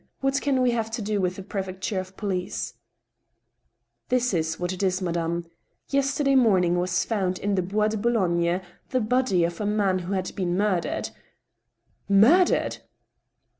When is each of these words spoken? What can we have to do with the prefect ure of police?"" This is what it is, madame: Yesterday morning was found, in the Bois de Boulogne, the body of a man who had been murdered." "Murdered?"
What 0.19 0.41
can 0.41 0.63
we 0.63 0.71
have 0.71 0.89
to 0.97 1.01
do 1.03 1.21
with 1.21 1.35
the 1.35 1.43
prefect 1.43 1.91
ure 1.91 1.99
of 2.01 2.17
police?"" 2.17 2.73
This 4.09 4.33
is 4.33 4.59
what 4.59 4.73
it 4.73 4.81
is, 4.81 4.99
madame: 4.99 5.45
Yesterday 5.89 6.33
morning 6.33 6.79
was 6.79 7.05
found, 7.05 7.37
in 7.37 7.53
the 7.53 7.61
Bois 7.61 7.89
de 7.89 7.97
Boulogne, 7.97 8.61
the 8.89 8.99
body 8.99 9.43
of 9.43 9.61
a 9.61 9.65
man 9.67 9.99
who 9.99 10.13
had 10.13 10.35
been 10.35 10.57
murdered." 10.57 11.11
"Murdered?" 12.09 12.79